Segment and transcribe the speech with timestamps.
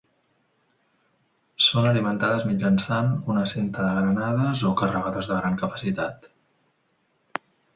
[1.65, 6.31] Són alimentades mitjançant una cinta de granades o carregadors de gran capacitat.